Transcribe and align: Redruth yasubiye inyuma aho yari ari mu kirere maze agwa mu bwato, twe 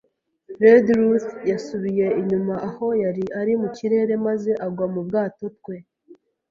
Redruth 0.61 1.27
yasubiye 1.51 2.07
inyuma 2.21 2.53
aho 2.67 2.87
yari 3.03 3.23
ari 3.39 3.53
mu 3.61 3.67
kirere 3.77 4.13
maze 4.27 4.51
agwa 4.65 4.85
mu 4.93 5.01
bwato, 5.07 5.45
twe 5.59 5.75